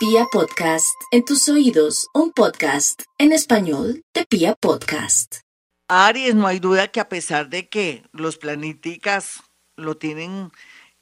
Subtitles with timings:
[0.00, 5.40] Pia Podcast, en tus oídos, un podcast en español de Pia Podcast.
[5.88, 9.42] Aries, no hay duda que a pesar de que los planeticas
[9.76, 10.52] lo tienen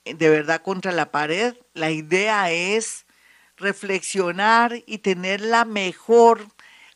[0.04, 3.06] de verdad contra la pared, la idea es
[3.56, 6.48] reflexionar y tener la mejor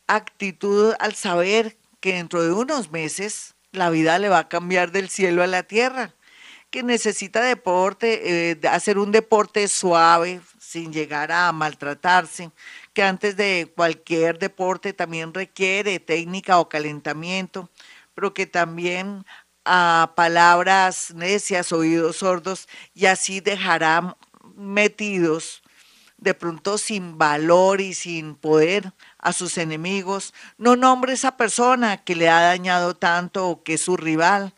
[0.05, 5.07] actitud al saber que dentro de unos meses la vida le va a cambiar del
[5.07, 6.13] cielo a la tierra,
[6.73, 12.49] que necesita deporte, eh, hacer un deporte suave, sin llegar a maltratarse,
[12.93, 17.69] que antes de cualquier deporte también requiere técnica o calentamiento,
[18.15, 19.23] pero que también
[19.63, 24.17] a palabras necias, oídos sordos, y así dejará
[24.55, 25.61] metidos
[26.17, 30.33] de pronto sin valor y sin poder a sus enemigos.
[30.57, 34.55] No nombre esa persona que le ha dañado tanto o que es su rival,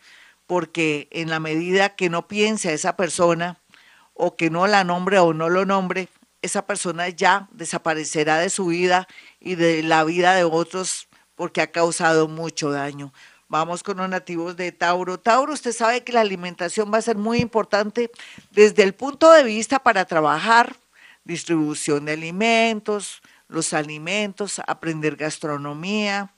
[0.48, 3.60] porque en la medida que no piense a esa persona
[4.14, 6.10] o que no la nombre o no lo nombre,
[6.42, 9.08] esa persona ya desaparecerá de su vida
[9.40, 13.12] y de la vida de otros porque ha causado mucho daño.
[13.48, 15.20] Vamos con los nativos de Tauro.
[15.20, 18.10] Tauro, usted sabe que la alimentación va a ser muy importante
[18.52, 20.76] desde el punto de vista para trabajar
[21.24, 26.35] distribución de alimentos, los alimentos, aprender gastronomía,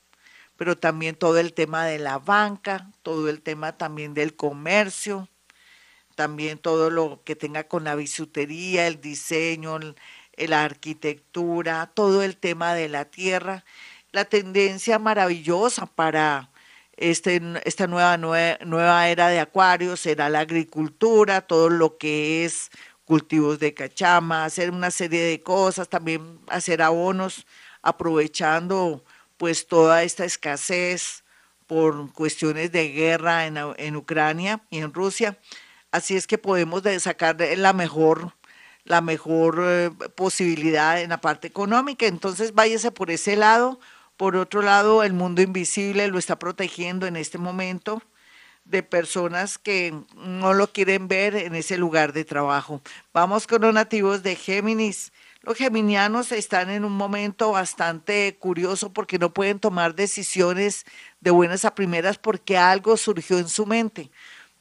[0.58, 5.30] pero también todo el tema de la banca, todo el tema también del comercio,
[6.16, 9.80] también todo lo que tenga con la bisutería, el diseño,
[10.36, 13.64] la arquitectura, todo el tema de la tierra,
[14.12, 16.50] la tendencia maravillosa para
[16.98, 22.72] este, esta nueva, nueva era de Acuario será la agricultura, todo lo que es
[23.06, 27.46] cultivos de cachama, hacer una serie de cosas, también hacer abonos
[27.84, 29.04] aprovechando
[29.38, 31.24] pues toda esta escasez
[31.68, 35.38] por cuestiones de guerra en, en Ucrania y en Rusia.
[35.92, 38.34] Así es que podemos sacar la mejor,
[38.84, 42.06] la mejor eh, posibilidad en la parte económica.
[42.06, 43.80] Entonces váyase por ese lado.
[44.18, 48.02] Por otro lado, el mundo invisible lo está protegiendo en este momento
[48.66, 52.82] de personas que no lo quieren ver en ese lugar de trabajo.
[53.14, 55.14] Vamos con los nativos de Géminis.
[55.42, 60.86] Los geminianos están en un momento bastante curioso porque no pueden tomar decisiones
[61.22, 64.12] de buenas a primeras porque algo surgió en su mente,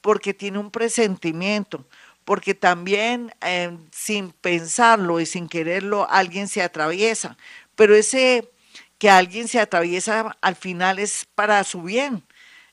[0.01, 1.85] porque tiene un presentimiento,
[2.25, 7.37] porque también eh, sin pensarlo y sin quererlo alguien se atraviesa,
[7.75, 8.49] pero ese
[8.97, 12.23] que alguien se atraviesa al final es para su bien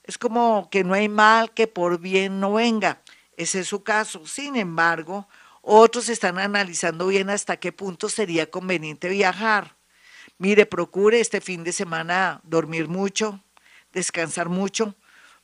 [0.04, 3.00] es como que no hay mal que por bien no venga.
[3.36, 4.26] Ese es su caso.
[4.26, 5.26] Sin embargo,
[5.64, 9.76] otros están analizando bien hasta qué punto sería conveniente viajar.
[10.38, 13.42] Mire, procure este fin de semana dormir mucho,
[13.92, 14.94] descansar mucho,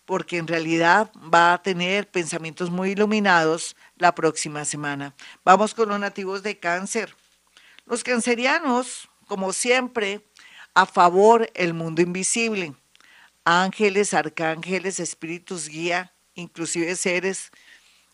[0.04, 5.14] porque en realidad va a tener pensamientos muy iluminados la próxima semana.
[5.44, 7.14] Vamos con los nativos de cáncer.
[7.86, 10.26] Los cancerianos, como siempre,
[10.74, 12.74] a favor el mundo invisible
[13.44, 17.50] ángeles, arcángeles, espíritus guía, inclusive seres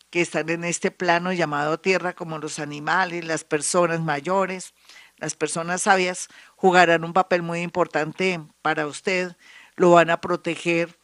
[0.09, 4.73] que están en este plano llamado tierra, como los animales, las personas mayores,
[5.17, 9.35] las personas sabias, jugarán un papel muy importante para usted,
[9.75, 10.97] lo van a proteger,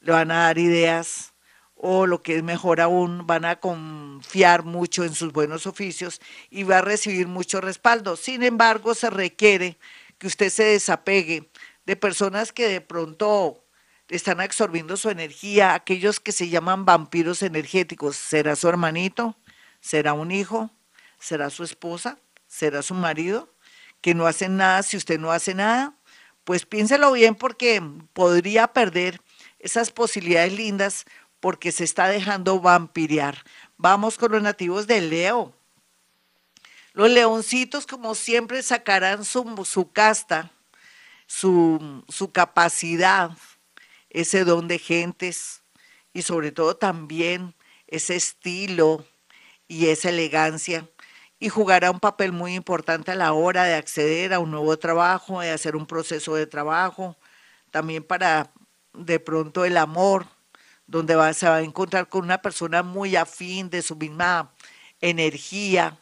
[0.00, 1.34] le van a dar ideas
[1.74, 6.20] o lo que es mejor aún, van a confiar mucho en sus buenos oficios
[6.50, 8.16] y va a recibir mucho respaldo.
[8.16, 9.78] Sin embargo, se requiere
[10.18, 11.50] que usted se desapegue
[11.86, 13.64] de personas que de pronto
[14.08, 19.36] están absorbiendo su energía, aquellos que se llaman vampiros energéticos, ¿será su hermanito?
[19.80, 20.70] ¿Será un hijo?
[21.18, 22.18] ¿Será su esposa?
[22.46, 23.52] ¿Será su marido?
[24.00, 25.94] Que no hacen nada si usted no hace nada.
[26.44, 27.82] Pues piénselo bien porque
[28.12, 29.20] podría perder
[29.58, 31.04] esas posibilidades lindas
[31.40, 33.44] porque se está dejando vampirear.
[33.76, 35.52] Vamos con los nativos de Leo.
[36.94, 40.50] Los leoncitos, como siempre, sacarán su, su casta
[41.28, 43.30] su, su capacidad,
[44.10, 45.62] ese don de gentes
[46.12, 47.54] y sobre todo también
[47.86, 49.04] ese estilo
[49.66, 50.86] y esa elegancia
[51.40, 55.40] y jugará un papel muy importante a la hora de acceder a un nuevo trabajo,
[55.40, 57.16] de hacer un proceso de trabajo,
[57.70, 58.52] también para
[58.92, 60.26] de pronto el amor,
[60.86, 64.52] donde va, se va a encontrar con una persona muy afín de su misma
[65.00, 65.96] energía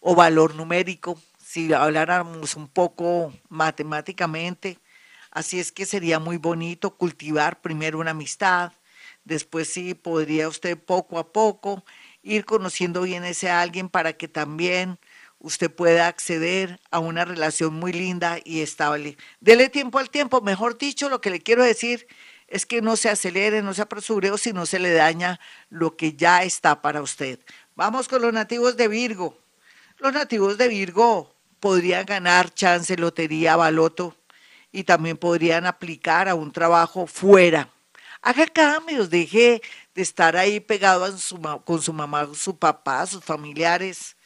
[0.00, 4.78] o valor numérico si habláramos un poco matemáticamente.
[5.34, 8.72] Así es que sería muy bonito cultivar primero una amistad,
[9.24, 11.84] después sí podría usted poco a poco
[12.22, 14.96] ir conociendo bien a ese alguien para que también
[15.40, 19.18] usted pueda acceder a una relación muy linda y estable.
[19.40, 22.06] Dele tiempo al tiempo, mejor dicho, lo que le quiero decir
[22.46, 25.96] es que no se acelere, no se apresure o si no se le daña lo
[25.96, 27.40] que ya está para usted.
[27.74, 29.36] Vamos con los nativos de Virgo.
[29.98, 34.14] Los nativos de Virgo podrían ganar chance, lotería, baloto
[34.74, 37.68] y también podrían aplicar a un trabajo fuera.
[38.20, 39.62] Haga cambios, deje
[39.94, 41.06] de estar ahí pegado
[41.64, 44.16] con su mamá, su papá, sus familiares.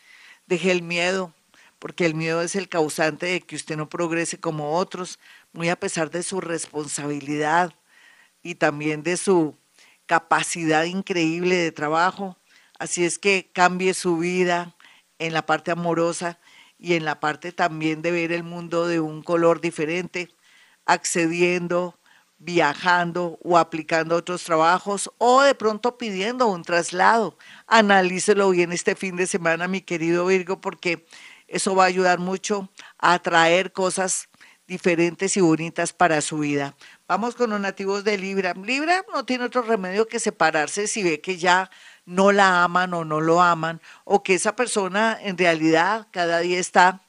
[0.46, 1.34] Deje el miedo,
[1.78, 5.18] porque el miedo es el causante de que usted no progrese como otros,
[5.52, 7.74] muy a pesar de su responsabilidad
[8.42, 9.54] y también de su
[10.06, 12.38] capacidad increíble de trabajo.
[12.78, 14.74] Así es que cambie su vida
[15.18, 16.38] en la parte amorosa
[16.78, 20.30] y en la parte también de ver el mundo de un color diferente,
[20.88, 21.98] accediendo,
[22.38, 27.36] viajando o aplicando otros trabajos o de pronto pidiendo un traslado.
[27.66, 31.06] Analícelo bien este fin de semana, mi querido Virgo, porque
[31.46, 34.28] eso va a ayudar mucho a atraer cosas
[34.66, 36.74] diferentes y bonitas para su vida.
[37.06, 38.54] Vamos con los nativos de Libra.
[38.54, 41.70] Libra no tiene otro remedio que separarse si ve que ya
[42.06, 46.58] no la aman o no lo aman, o que esa persona en realidad cada día
[46.58, 47.02] está,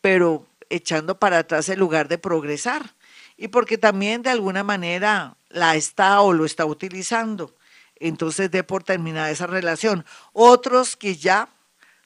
[0.00, 2.94] pero echando para atrás en lugar de progresar.
[3.42, 7.56] Y porque también de alguna manera la está o lo está utilizando.
[7.96, 10.04] Entonces dé por terminada esa relación.
[10.32, 11.48] Otros que ya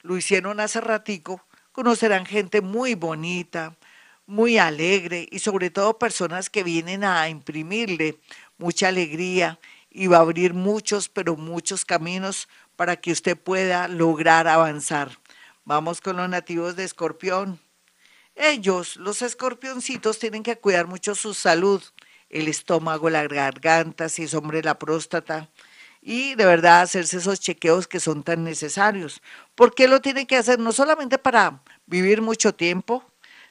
[0.01, 3.77] lo hicieron hace ratico, conocerán gente muy bonita,
[4.25, 8.17] muy alegre y sobre todo personas que vienen a imprimirle
[8.57, 9.59] mucha alegría
[9.91, 15.11] y va a abrir muchos, pero muchos caminos para que usted pueda lograr avanzar.
[15.65, 17.59] Vamos con los nativos de Escorpión.
[18.39, 21.81] Ellos, los escorpioncitos, tienen que cuidar mucho su salud,
[22.29, 25.49] el estómago, la garganta, si es hombre, la próstata,
[26.01, 29.21] y de verdad hacerse esos chequeos que son tan necesarios.
[29.55, 30.59] ¿Por qué lo tiene que hacer?
[30.59, 33.03] No solamente para vivir mucho tiempo,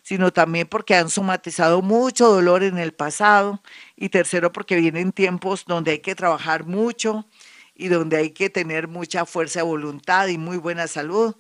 [0.02, 3.60] sino también porque han somatizado mucho dolor en el pasado
[3.96, 7.26] y tercero porque vienen tiempos donde hay que trabajar mucho
[7.74, 11.34] y donde hay que tener mucha fuerza de voluntad y muy buena salud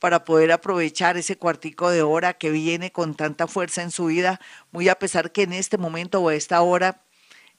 [0.00, 4.40] para poder aprovechar ese cuartico de hora que viene con tanta fuerza en su vida,
[4.72, 7.04] muy a pesar que en este momento o a esta hora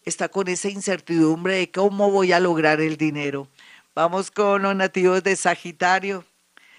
[0.03, 3.47] está con esa incertidumbre de cómo voy a lograr el dinero.
[3.93, 6.25] Vamos con los nativos de Sagitario.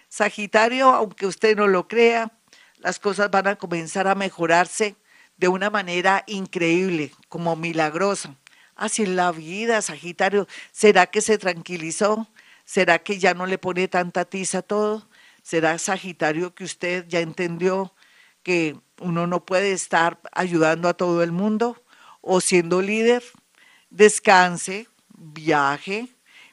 [0.08, 2.32] Sagitario, aunque usted no lo crea,
[2.78, 4.96] las cosas van a comenzar a mejorarse
[5.36, 8.34] de una manera increíble, como milagrosa.
[8.74, 12.26] Así en la vida, Sagitario, ¿será que se tranquilizó?
[12.64, 15.06] ¿Será que ya no le pone tanta tiza a todo?
[15.42, 17.94] ¿Será Sagitario que usted ya entendió
[18.42, 21.82] que uno no puede estar ayudando a todo el mundo?
[22.22, 23.22] o siendo líder,
[23.90, 26.08] descanse, viaje,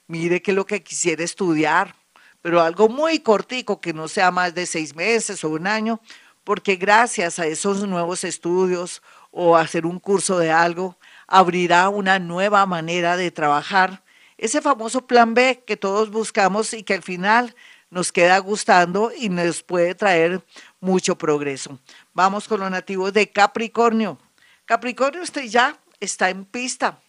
[0.08, 1.96] mire qué es lo que quisiera estudiar,
[2.42, 6.02] pero algo muy cortico, que no sea más de seis meses o un año,
[6.44, 9.02] porque gracias a esos nuevos estudios
[9.32, 10.98] o hacer un curso de algo,
[11.28, 14.04] abrirá una nueva manera de trabajar.
[14.38, 17.56] Ese famoso plan B que todos buscamos y que al final
[17.90, 20.44] nos queda gustando y nos puede traer
[20.80, 21.80] mucho progreso.
[22.14, 24.20] Vamos con los nativos de Capricornio.
[24.66, 27.00] Capricornio, usted ya está en pista,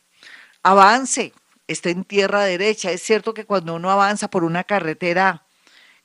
[0.62, 1.32] avance,
[1.66, 2.90] está en tierra derecha.
[2.90, 5.44] Es cierto que cuando uno avanza por una carretera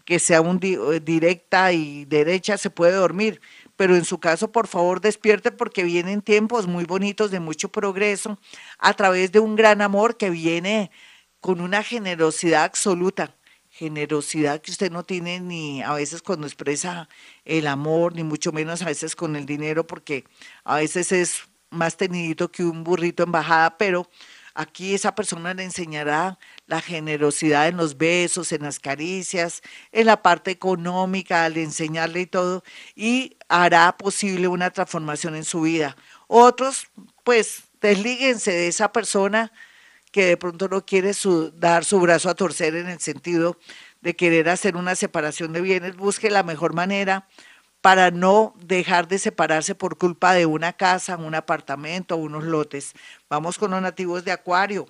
[0.03, 3.41] que sea un eh, directa y derecha se puede dormir,
[3.75, 8.37] pero en su caso, por favor, despierte porque vienen tiempos muy bonitos de mucho progreso
[8.77, 10.91] a través de un gran amor que viene
[11.39, 13.35] con una generosidad absoluta
[13.75, 17.09] generosidad que usted no tiene ni a veces cuando expresa
[17.43, 20.23] el amor, ni mucho menos a veces con el dinero, porque
[20.63, 24.09] a veces es más tenidito que un burrito en bajada, pero
[24.53, 29.61] aquí esa persona le enseñará la generosidad en los besos, en las caricias,
[29.91, 32.63] en la parte económica, al enseñarle y todo,
[32.95, 35.97] y hará posible una transformación en su vida.
[36.27, 36.87] Otros,
[37.25, 39.51] pues, deslíguense de esa persona
[40.15, 41.11] que de pronto no quiere
[41.55, 43.57] dar su brazo a torcer en el sentido
[43.99, 47.27] de querer hacer una separación de bienes, busque la mejor manera
[47.81, 52.93] para no dejar de separarse por culpa de una casa, un apartamento, unos lotes.
[53.29, 54.85] Vamos con los nativos de Acuario.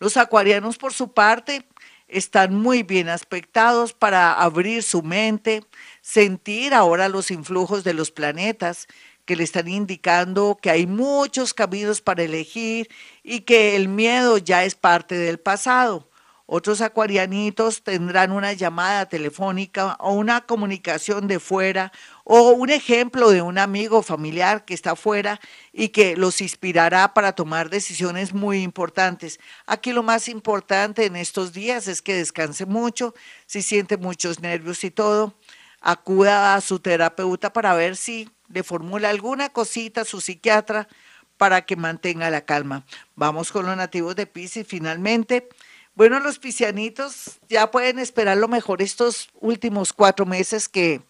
[0.00, 1.64] Los acuarianos, por su parte,
[2.08, 5.62] están muy bien aspectados para abrir su mente,
[6.00, 8.88] sentir ahora los influjos de los planetas
[9.24, 12.88] que le están indicando que hay muchos caminos para elegir
[13.22, 16.08] y que el miedo ya es parte del pasado.
[16.54, 21.92] Otros acuarianitos tendrán una llamada telefónica o una comunicación de fuera
[22.24, 25.40] o un ejemplo de un amigo familiar que está fuera
[25.72, 29.40] y que los inspirará para tomar decisiones muy importantes.
[29.66, 33.14] Aquí lo más importante en estos días es que descanse mucho,
[33.46, 35.38] si siente muchos nervios y todo,
[35.82, 40.88] acuda a su terapeuta para ver si le formula alguna cosita a su psiquiatra
[41.36, 42.86] para que mantenga la calma.
[43.16, 45.48] Vamos con los nativos de Pisces finalmente.
[45.94, 51.02] Bueno, los piscianitos ya pueden esperar lo mejor estos últimos cuatro meses que,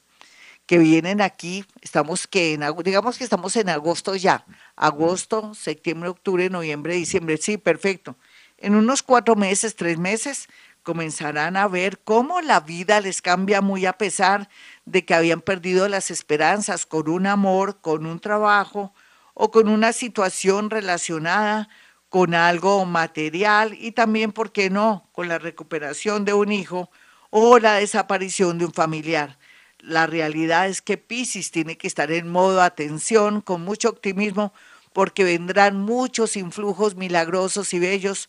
[0.67, 6.51] que vienen aquí, estamos que en, digamos que estamos en agosto ya, agosto, septiembre, octubre,
[6.51, 8.17] noviembre, diciembre, sí, perfecto.
[8.59, 10.49] En unos cuatro meses, tres meses,
[10.83, 14.49] comenzarán a ver cómo la vida les cambia muy a pesar
[14.85, 18.93] de que habían perdido las esperanzas con un amor, con un trabajo
[19.35, 21.69] o con una situación relacionada
[22.09, 26.91] con algo material y también, ¿por qué no?, con la recuperación de un hijo
[27.31, 29.39] o la desaparición de un familiar.
[29.79, 34.53] La realidad es que Pisces tiene que estar en modo atención, con mucho optimismo,
[34.93, 38.29] porque vendrán muchos influjos milagrosos y bellos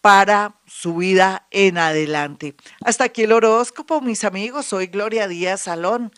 [0.00, 2.54] para su vida en adelante.
[2.84, 4.66] Hasta aquí el horóscopo, mis amigos.
[4.66, 6.12] Soy Gloria Díaz Salón.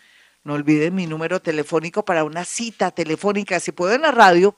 [0.45, 3.61] No olviden mi número telefónico para una cita telefónica.
[3.61, 4.55] Si puedo en la radio,